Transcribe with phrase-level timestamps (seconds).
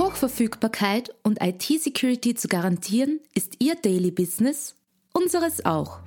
[0.00, 4.74] Hochverfügbarkeit und IT-Security zu garantieren, ist Ihr Daily Business,
[5.12, 5.98] unseres auch.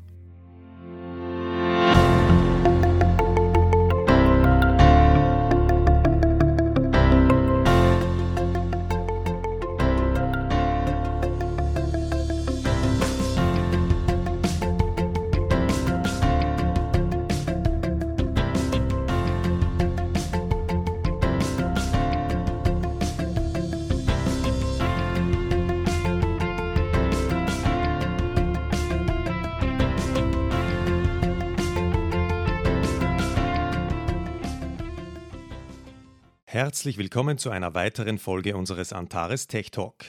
[36.53, 40.05] Herzlich willkommen zu einer weiteren Folge unseres Antares Tech Talk.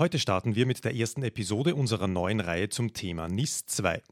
[0.00, 4.02] Heute starten wir mit der ersten Episode unserer neuen Reihe zum Thema NIS 2.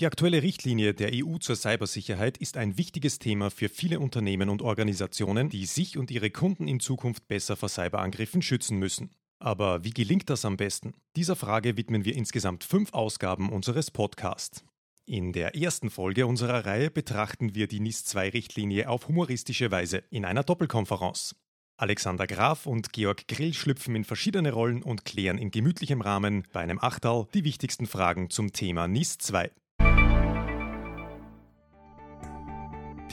[0.00, 4.60] Die aktuelle Richtlinie der EU zur Cybersicherheit ist ein wichtiges Thema für viele Unternehmen und
[4.60, 9.10] Organisationen, die sich und ihre Kunden in Zukunft besser vor Cyberangriffen schützen müssen.
[9.38, 10.92] Aber wie gelingt das am besten?
[11.16, 14.62] Dieser Frage widmen wir insgesamt fünf Ausgaben unseres Podcasts.
[15.06, 20.44] In der ersten Folge unserer Reihe betrachten wir die NIS-2-Richtlinie auf humoristische Weise in einer
[20.44, 21.36] Doppelkonferenz.
[21.76, 26.60] Alexander Graf und Georg Grill schlüpfen in verschiedene Rollen und klären in gemütlichem Rahmen bei
[26.60, 29.50] einem Achtal die wichtigsten Fragen zum Thema NIS 2.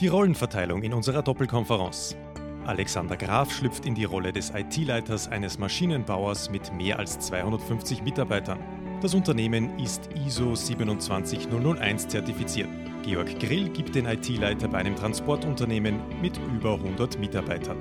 [0.00, 2.16] Die Rollenverteilung in unserer Doppelkonferenz.
[2.64, 8.81] Alexander Graf schlüpft in die Rolle des IT-Leiters eines Maschinenbauers mit mehr als 250 Mitarbeitern.
[9.02, 12.68] Das Unternehmen ist ISO 27001 zertifiziert.
[13.02, 17.78] Georg Grill gibt den IT-Leiter bei einem Transportunternehmen mit über 100 Mitarbeitern.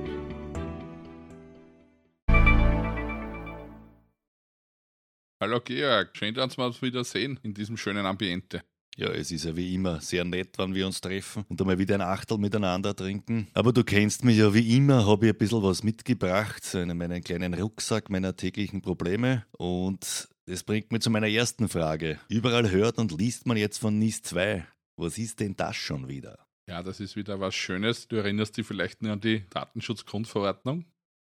[5.40, 8.64] Hallo Georg, schön, dass wir uns wieder sehen in diesem schönen Ambiente.
[8.98, 11.94] Ja, es ist ja wie immer sehr nett, wenn wir uns treffen und einmal wieder
[11.94, 13.48] ein Achtel miteinander trinken.
[13.54, 17.24] Aber du kennst mich ja wie immer, habe ich ein bisschen was mitgebracht, in meinen
[17.24, 19.46] kleinen Rucksack meiner täglichen Probleme.
[19.52, 22.20] Und das bringt mich zu meiner ersten Frage.
[22.28, 24.66] Überall hört und liest man jetzt von NIS 2.
[24.98, 26.46] Was ist denn das schon wieder?
[26.68, 28.08] Ja, das ist wieder was Schönes.
[28.08, 30.86] Du erinnerst dich vielleicht nur an die Datenschutzgrundverordnung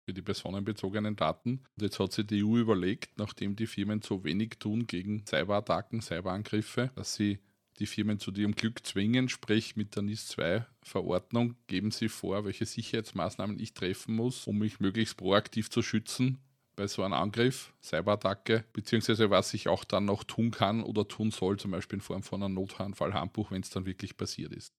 [0.05, 1.63] für die personenbezogenen Daten.
[1.75, 6.01] Und jetzt hat sich die EU überlegt, nachdem die Firmen so wenig tun gegen Cyberattacken,
[6.01, 7.39] Cyberangriffe, dass sie
[7.79, 13.59] die Firmen zu ihrem Glück zwingen, sprich mit der NIS-2-Verordnung geben sie vor, welche Sicherheitsmaßnahmen
[13.59, 16.39] ich treffen muss, um mich möglichst proaktiv zu schützen
[16.75, 21.31] bei so einem Angriff, Cyberattacke, beziehungsweise was ich auch dann noch tun kann oder tun
[21.31, 24.73] soll, zum Beispiel in Form von einem Notfallhandbuch, wenn es dann wirklich passiert ist.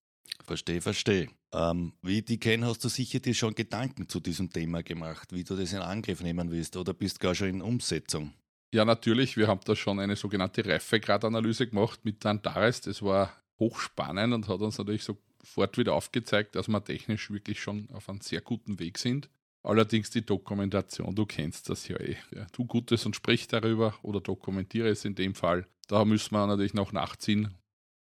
[0.44, 1.28] Verstehe, verstehe.
[1.52, 5.44] Ähm, wie die kenne, hast du sicher dir schon Gedanken zu diesem Thema gemacht, wie
[5.44, 8.32] du das in Angriff nehmen willst oder bist gar schon in Umsetzung?
[8.74, 9.36] Ja, natürlich.
[9.36, 12.80] Wir haben da schon eine sogenannte Reifegradanalyse gemacht mit Antares.
[12.80, 17.88] Das war hochspannend und hat uns natürlich sofort wieder aufgezeigt, dass wir technisch wirklich schon
[17.92, 19.30] auf einem sehr guten Weg sind.
[19.66, 22.16] Allerdings die Dokumentation, du kennst das ja eh.
[22.32, 25.66] Ja, tu Gutes und sprich darüber oder dokumentiere es in dem Fall.
[25.88, 27.52] Da müssen wir natürlich noch nachziehen.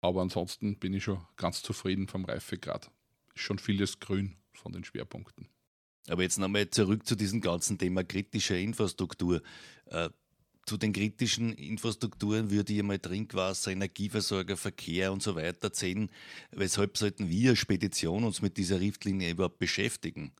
[0.01, 2.89] Aber ansonsten bin ich schon ganz zufrieden vom Reifegrad.
[3.35, 5.49] Ist schon vieles grün von den Schwerpunkten.
[6.07, 9.43] Aber jetzt nochmal zurück zu diesem ganzen Thema kritischer Infrastruktur.
[9.85, 10.09] Äh,
[10.66, 16.09] zu den kritischen Infrastrukturen würde ich mal Trinkwasser, Energieversorger, Verkehr und so weiter zählen.
[16.49, 20.31] Weshalb sollten wir Spedition uns mit dieser Richtlinie überhaupt beschäftigen?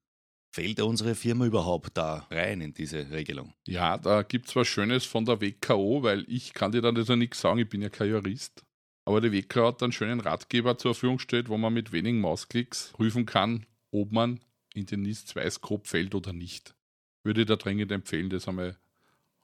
[0.54, 3.54] Fällt unsere Firma überhaupt da rein in diese Regelung?
[3.66, 7.16] Ja, da gibt es was Schönes von der WKO, weil ich kann dir dann also
[7.16, 8.66] nichts sagen, ich bin ja kein Jurist.
[9.06, 12.92] Aber die WKO hat einen schönen Ratgeber zur Verfügung gestellt, wo man mit wenigen Mausklicks
[12.92, 14.42] prüfen kann, ob man
[14.74, 16.76] in den NIS-2-Scope fällt oder nicht.
[17.24, 18.78] Würde ich da dringend empfehlen, das einmal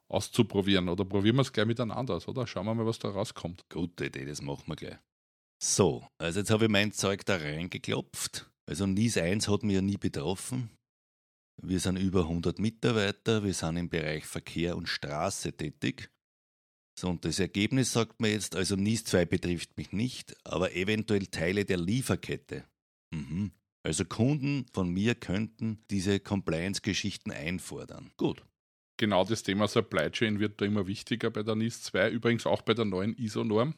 [0.10, 0.90] auszuprobieren.
[0.90, 2.46] Oder probieren wir es gleich miteinander aus, oder?
[2.48, 3.66] Schauen wir mal, was da rauskommt.
[3.70, 4.98] Gute Idee, das machen wir gleich.
[5.60, 8.50] So, also jetzt habe ich mein Zeug da reingeklopft.
[8.66, 10.70] Also NIS 1 hat mich ja nie betroffen.
[11.62, 16.12] Wir sind über 100 Mitarbeiter, wir sind im Bereich Verkehr und Straße tätig.
[17.00, 21.28] So, und das Ergebnis sagt mir jetzt, also NIS 2 betrifft mich nicht, aber eventuell
[21.28, 22.66] Teile der Lieferkette.
[23.12, 23.52] Mhm.
[23.84, 28.12] Also Kunden von mir könnten diese Compliance-Geschichten einfordern.
[28.18, 28.44] Gut.
[28.98, 32.64] Genau das Thema Supply Chain wird da immer wichtiger bei der NIS 2, übrigens auch
[32.64, 33.76] bei der neuen ISO-Norm.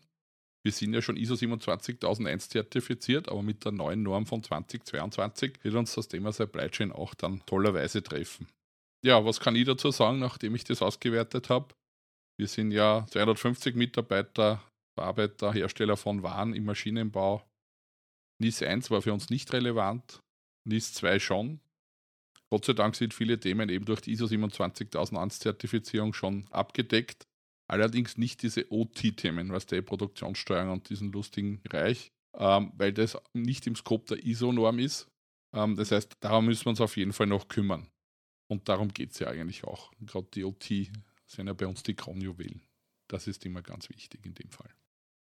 [0.64, 5.76] Wir sind ja schon ISO 27001 zertifiziert, aber mit der neuen Norm von 2022 wird
[5.76, 8.48] uns das Thema Supply Chain auch dann tollerweise treffen.
[9.06, 11.74] Ja, was kann ich dazu sagen, nachdem ich das ausgewertet habe?
[12.38, 14.62] Wir sind ja 250 Mitarbeiter,
[14.98, 17.42] Arbeiter, Hersteller von Waren im Maschinenbau.
[18.42, 20.22] NIS 1 war für uns nicht relevant,
[20.66, 21.62] NIS 2 schon.
[22.50, 27.29] Gott sei Dank sind viele Themen eben durch die ISO 27001 Zertifizierung schon abgedeckt.
[27.69, 33.68] Allerdings nicht diese OT-Themen, was der Produktionssteuerung und diesen lustigen Bereich, ähm, weil das nicht
[33.68, 35.07] im Scope der ISO-Norm ist.
[35.54, 37.88] Ähm, das heißt, darum müssen wir uns auf jeden Fall noch kümmern.
[38.48, 39.92] Und darum geht es ja eigentlich auch.
[40.01, 40.89] Gerade die OT
[41.27, 42.63] sind ja bei uns die Kronjuwelen.
[43.07, 44.71] Das ist immer ganz wichtig in dem Fall.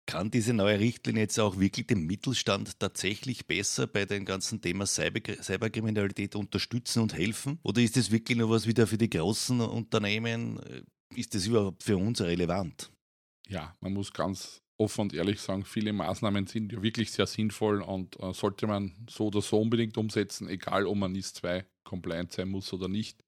[0.07, 4.87] Kann diese neue Richtlinie jetzt auch wirklich den Mittelstand tatsächlich besser bei dem ganzen Thema
[4.87, 7.59] Cyber Cyberkriminalität unterstützen und helfen?
[7.61, 10.59] Oder ist das wirklich nur was wieder für die großen Unternehmen?
[11.15, 12.91] Ist das überhaupt für uns relevant?
[13.47, 17.81] Ja, man muss ganz offen und ehrlich sagen, viele Maßnahmen sind ja wirklich sehr sinnvoll
[17.81, 22.31] und äh, sollte man so oder so unbedingt umsetzen, egal ob man NIS 2 compliant
[22.31, 23.23] sein muss oder nicht.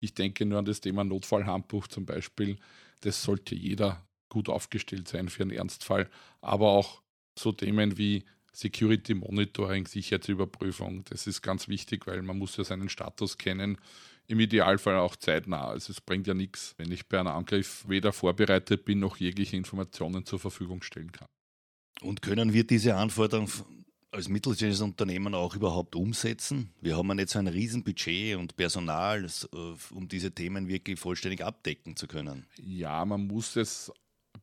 [0.00, 2.58] Ich denke nur an das Thema Notfallhandbuch zum Beispiel.
[3.00, 6.08] Das sollte jeder gut aufgestellt sein für einen Ernstfall,
[6.40, 7.02] aber auch
[7.38, 12.88] so Themen wie Security Monitoring, Sicherheitsüberprüfung, das ist ganz wichtig, weil man muss ja seinen
[12.88, 13.78] Status kennen,
[14.26, 15.66] im Idealfall auch zeitnah.
[15.68, 19.56] Also es bringt ja nichts, wenn ich bei einem Angriff weder vorbereitet bin, noch jegliche
[19.56, 21.28] Informationen zur Verfügung stellen kann.
[22.00, 23.50] Und können wir diese Anforderungen
[24.10, 26.70] als mittelständisches Unternehmen auch überhaupt umsetzen?
[26.80, 29.56] Wir haben ja nicht so ein Riesenbudget und Personal, äh,
[29.94, 32.46] um diese Themen wirklich vollständig abdecken zu können.
[32.62, 33.92] Ja, man muss es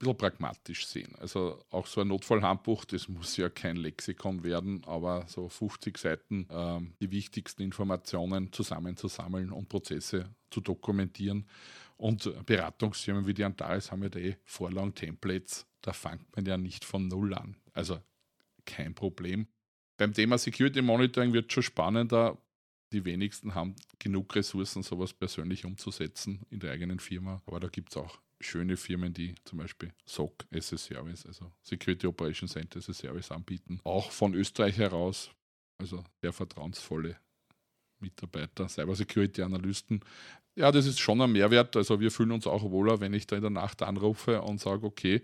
[0.01, 1.15] bisschen pragmatisch sehen.
[1.19, 6.48] Also auch so ein Notfallhandbuch, das muss ja kein Lexikon werden, aber so 50 Seiten
[6.50, 11.48] ähm, die wichtigsten Informationen zusammenzusammeln und Prozesse zu dokumentieren.
[11.98, 16.83] Und Beratungsfirmen wie die Antares haben ja eh vorlang Templates, da fängt man ja nicht
[16.83, 17.56] von Null an.
[17.74, 18.00] Also
[18.65, 19.48] kein Problem.
[19.98, 22.38] Beim Thema Security Monitoring wird schon spannender.
[22.92, 27.42] Die wenigsten haben genug Ressourcen, sowas persönlich umzusetzen in der eigenen Firma.
[27.45, 31.51] Aber da gibt es auch schöne Firmen, die zum Beispiel SOC as a Service, also
[31.63, 33.79] Security Operation Center as a Service anbieten.
[33.83, 35.31] Auch von Österreich heraus,
[35.77, 37.17] also sehr vertrauensvolle
[37.99, 40.01] Mitarbeiter, Cybersecurity Analysten.
[40.55, 41.75] Ja, das ist schon ein Mehrwert.
[41.77, 44.85] Also wir fühlen uns auch wohler, wenn ich da in der Nacht anrufe und sage,
[44.85, 45.23] okay,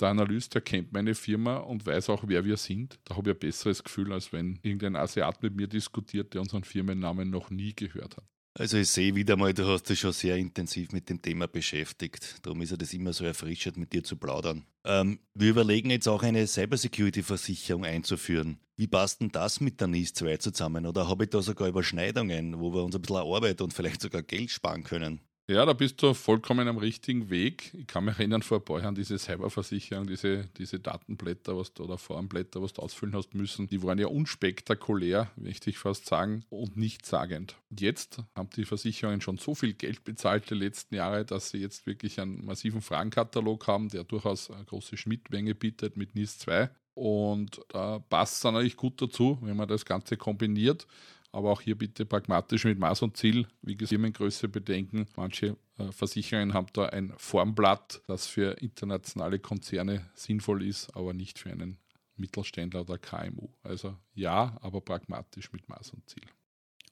[0.00, 2.98] der Analyst, der kennt meine Firma und weiß auch, wer wir sind.
[3.04, 6.64] Da habe ich ein besseres Gefühl, als wenn irgendein Asiat mit mir diskutiert, der unseren
[6.64, 8.24] Firmennamen noch nie gehört hat.
[8.58, 12.36] Also ich sehe wieder mal, du hast dich schon sehr intensiv mit dem Thema beschäftigt.
[12.42, 14.64] Darum ist ja das immer so erfrischend, mit dir zu plaudern.
[14.84, 18.58] Ähm, wir überlegen jetzt auch eine Cybersecurity-Versicherung einzuführen.
[18.76, 20.86] Wie passt denn das mit der NIS 2 zusammen?
[20.86, 24.22] Oder habe ich da sogar Überschneidungen, wo wir uns ein bisschen Arbeit und vielleicht sogar
[24.22, 25.20] Geld sparen können?
[25.48, 27.72] Ja, da bist du vollkommen am richtigen Weg.
[27.74, 31.84] Ich kann mich erinnern, vor ein paar Jahren diese Cyberversicherung, diese, diese Datenblätter was du,
[31.84, 36.44] oder Formblätter, was du ausfüllen hast müssen, die waren ja unspektakulär, möchte ich fast sagen,
[36.50, 37.54] und nichtssagend.
[37.70, 41.86] Jetzt haben die Versicherungen schon so viel Geld bezahlt die letzten Jahre, dass sie jetzt
[41.86, 46.70] wirklich einen massiven Fragenkatalog haben, der durchaus eine große Schnittmenge bietet mit NIS 2.
[46.94, 50.88] Und da passt es dann eigentlich gut dazu, wenn man das Ganze kombiniert.
[51.36, 55.06] Aber auch hier bitte pragmatisch mit Maß und Ziel, wie gesagt, Firmengröße bedenken.
[55.16, 61.38] Manche äh, Versicherungen haben da ein Formblatt, das für internationale Konzerne sinnvoll ist, aber nicht
[61.38, 61.76] für einen
[62.16, 63.50] Mittelständler oder KMU.
[63.62, 66.24] Also ja, aber pragmatisch mit Maß und Ziel.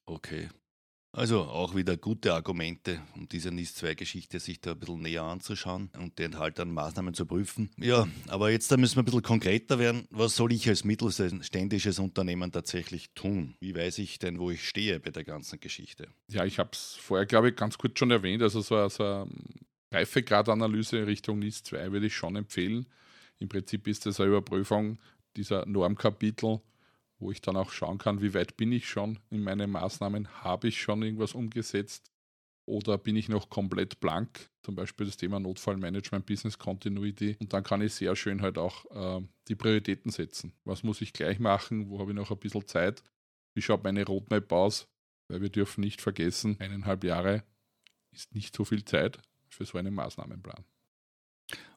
[0.04, 0.50] Okay,
[1.14, 6.18] also auch wieder gute Argumente, um diese NIS-2-Geschichte sich da ein bisschen näher anzuschauen und
[6.18, 7.70] die enthaltenen Maßnahmen zu prüfen.
[7.76, 10.06] Ja, aber jetzt da müssen wir ein bisschen konkreter werden.
[10.10, 13.54] Was soll ich als mittelständisches Unternehmen tatsächlich tun?
[13.60, 16.08] Wie weiß ich denn, wo ich stehe bei der ganzen Geschichte?
[16.28, 18.42] Ja, ich habe es vorher, glaube ich, ganz kurz schon erwähnt.
[18.42, 19.26] Also so, so eine
[19.92, 22.86] Reifegradanalyse Richtung NIS 2 würde ich schon empfehlen.
[23.38, 24.98] Im Prinzip ist das eine Überprüfung
[25.36, 26.60] dieser Normkapitel
[27.18, 30.68] wo ich dann auch schauen kann, wie weit bin ich schon in meinen Maßnahmen, habe
[30.68, 32.10] ich schon irgendwas umgesetzt?
[32.66, 37.36] Oder bin ich noch komplett blank, zum Beispiel das Thema Notfallmanagement, Business Continuity.
[37.38, 40.54] Und dann kann ich sehr schön halt auch äh, die Prioritäten setzen.
[40.64, 43.02] Was muss ich gleich machen, wo habe ich noch ein bisschen Zeit,
[43.54, 44.88] wie schaut meine Roadmap aus,
[45.28, 47.44] weil wir dürfen nicht vergessen, eineinhalb Jahre
[48.12, 49.18] ist nicht so viel Zeit
[49.48, 50.64] für so einen Maßnahmenplan.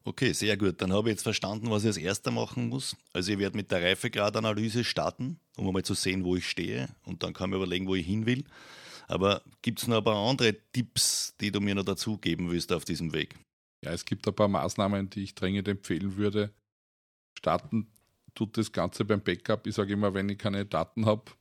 [0.03, 0.81] Okay, sehr gut.
[0.81, 2.95] Dann habe ich jetzt verstanden, was ich als erster machen muss.
[3.11, 6.87] Also ich werde mit der Reifegradanalyse starten, um einmal zu sehen, wo ich stehe.
[7.03, 8.45] Und dann kann ich überlegen, wo ich hin will.
[9.07, 12.71] Aber gibt es noch ein paar andere Tipps, die du mir noch dazu geben willst
[12.71, 13.35] auf diesem Weg?
[13.83, 16.53] Ja, es gibt ein paar Maßnahmen, die ich dringend empfehlen würde.
[17.37, 17.87] Starten
[18.33, 19.67] tut das Ganze beim Backup.
[19.67, 21.31] Ich sage immer, wenn ich keine Daten habe,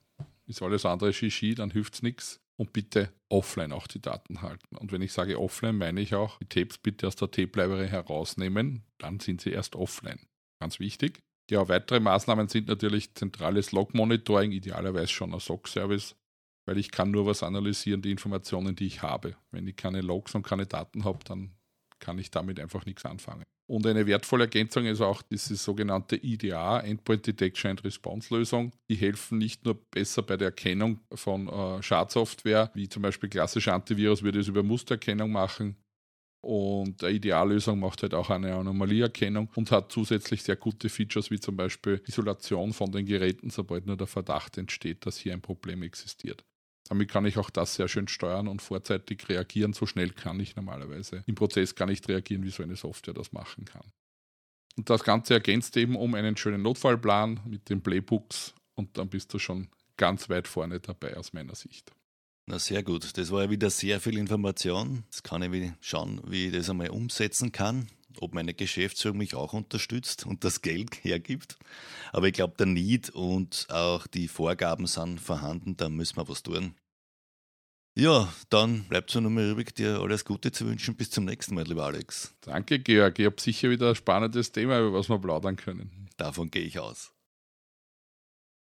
[0.48, 4.76] ist alles andere Shishi, dann hilft es nichts und bitte offline auch die Daten halten.
[4.76, 8.84] Und wenn ich sage offline, meine ich auch, die Tapes bitte aus der Tape-Library herausnehmen,
[8.98, 10.20] dann sind sie erst offline.
[10.60, 11.22] Ganz wichtig.
[11.50, 16.16] Ja, weitere Maßnahmen sind natürlich zentrales Log-Monitoring, idealerweise schon ein SOC-Service,
[16.66, 19.36] weil ich kann nur was analysieren, die Informationen, die ich habe.
[19.52, 21.54] Wenn ich keine Logs und keine Daten habe, dann
[22.00, 23.44] kann ich damit einfach nichts anfangen.
[23.68, 28.72] Und eine wertvolle Ergänzung ist auch diese sogenannte IDA, Endpoint Detection and Response Lösung.
[28.88, 33.74] Die helfen nicht nur besser bei der Erkennung von äh, Schadsoftware, wie zum Beispiel klassischer
[33.74, 35.76] Antivirus würde es über Mustererkennung machen.
[36.42, 41.40] Und eine Ideallösung macht halt auch eine Anomalieerkennung und hat zusätzlich sehr gute Features wie
[41.40, 45.82] zum Beispiel Isolation von den Geräten, sobald nur der Verdacht entsteht, dass hier ein Problem
[45.82, 46.44] existiert.
[46.88, 49.72] Damit kann ich auch das sehr schön steuern und vorzeitig reagieren.
[49.72, 53.32] So schnell kann ich normalerweise im Prozess gar nicht reagieren, wie so eine Software das
[53.32, 53.84] machen kann.
[54.76, 59.32] Und das Ganze ergänzt eben um einen schönen Notfallplan mit den Playbooks und dann bist
[59.32, 61.92] du schon ganz weit vorne dabei aus meiner Sicht.
[62.46, 63.16] Na sehr gut.
[63.16, 65.02] Das war ja wieder sehr viel Information.
[65.06, 67.88] Jetzt kann ich schauen, wie ich das einmal umsetzen kann,
[68.22, 71.58] ob meine Geschäftsführung mich auch unterstützt und das Geld hergibt.
[72.12, 76.42] Aber ich glaube, der Need und auch die Vorgaben sind vorhanden, da müssen wir was
[76.42, 76.74] tun.
[77.98, 80.96] Ja, dann bleibt es nur mehr übrig, dir alles Gute zu wünschen.
[80.96, 82.34] Bis zum nächsten Mal, lieber Alex.
[82.42, 83.18] Danke, Georg.
[83.18, 86.10] Ich habe sicher wieder ein spannendes Thema, über was wir plaudern können.
[86.18, 87.14] Davon gehe ich aus.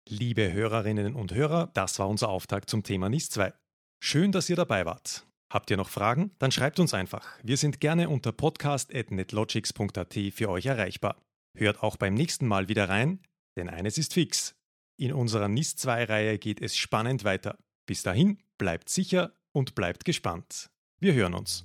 [0.09, 3.53] Liebe Hörerinnen und Hörer, das war unser Auftakt zum Thema NIS 2.
[4.01, 5.28] Schön, dass ihr dabei wart.
[5.51, 6.33] Habt ihr noch Fragen?
[6.39, 7.27] Dann schreibt uns einfach.
[7.43, 11.17] Wir sind gerne unter podcast.netlogics.at für euch erreichbar.
[11.57, 13.21] Hört auch beim nächsten Mal wieder rein,
[13.57, 14.55] denn eines ist fix.
[14.99, 17.57] In unserer NIS 2-Reihe geht es spannend weiter.
[17.87, 20.71] Bis dahin, bleibt sicher und bleibt gespannt.
[21.01, 21.65] Wir hören uns.